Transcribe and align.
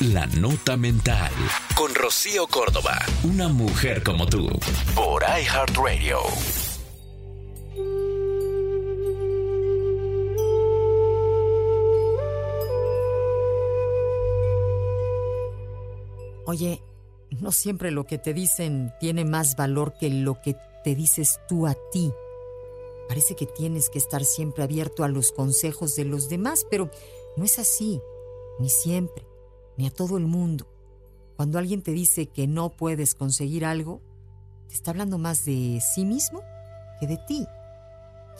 La 0.00 0.26
Nota 0.26 0.76
Mental. 0.76 1.32
Con 1.74 1.94
Rocío 1.94 2.46
Córdoba. 2.48 2.98
Una 3.24 3.48
mujer 3.48 4.02
como 4.02 4.26
tú. 4.26 4.46
Por 4.94 5.22
iHeartRadio. 5.22 6.18
Oye, 16.44 16.82
no 17.40 17.50
siempre 17.50 17.90
lo 17.90 18.04
que 18.04 18.18
te 18.18 18.34
dicen 18.34 18.92
tiene 19.00 19.24
más 19.24 19.56
valor 19.56 19.94
que 19.98 20.10
lo 20.10 20.42
que 20.42 20.56
te 20.84 20.94
dices 20.94 21.40
tú 21.48 21.66
a 21.66 21.74
ti. 21.90 22.12
Parece 23.08 23.34
que 23.34 23.46
tienes 23.46 23.88
que 23.88 23.98
estar 23.98 24.24
siempre 24.24 24.62
abierto 24.62 25.04
a 25.04 25.08
los 25.08 25.32
consejos 25.32 25.96
de 25.96 26.04
los 26.04 26.28
demás, 26.28 26.66
pero 26.70 26.90
no 27.38 27.44
es 27.46 27.58
así, 27.58 28.02
ni 28.58 28.68
siempre, 28.68 29.24
ni 29.76 29.86
a 29.86 29.90
todo 29.90 30.16
el 30.16 30.26
mundo. 30.26 30.66
Cuando 31.36 31.58
alguien 31.58 31.82
te 31.82 31.92
dice 31.92 32.26
que 32.26 32.46
no 32.46 32.70
puedes 32.70 33.14
conseguir 33.14 33.64
algo, 33.64 34.00
te 34.68 34.74
está 34.74 34.90
hablando 34.90 35.18
más 35.18 35.44
de 35.44 35.80
sí 35.80 36.04
mismo 36.04 36.40
que 36.98 37.06
de 37.06 37.18
ti. 37.18 37.46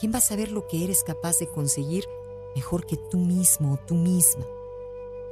¿Quién 0.00 0.12
va 0.12 0.18
a 0.18 0.22
saber 0.22 0.50
lo 0.50 0.66
que 0.66 0.84
eres 0.84 1.02
capaz 1.04 1.38
de 1.38 1.48
conseguir 1.48 2.04
mejor 2.54 2.86
que 2.86 2.96
tú 3.10 3.18
mismo 3.18 3.74
o 3.74 3.76
tú 3.76 3.94
misma? 3.94 4.44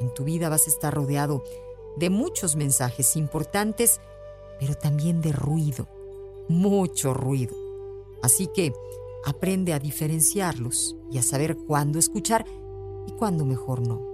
En 0.00 0.12
tu 0.12 0.24
vida 0.24 0.48
vas 0.48 0.66
a 0.66 0.70
estar 0.70 0.92
rodeado 0.92 1.42
de 1.96 2.10
muchos 2.10 2.56
mensajes 2.56 3.16
importantes, 3.16 4.00
pero 4.60 4.74
también 4.74 5.20
de 5.20 5.32
ruido, 5.32 5.88
mucho 6.48 7.14
ruido. 7.14 7.54
Así 8.22 8.46
que 8.48 8.72
aprende 9.24 9.72
a 9.72 9.78
diferenciarlos 9.78 10.96
y 11.10 11.18
a 11.18 11.22
saber 11.22 11.56
cuándo 11.56 11.98
escuchar 11.98 12.44
y 13.06 13.12
cuándo 13.12 13.44
mejor 13.44 13.86
no. 13.86 14.13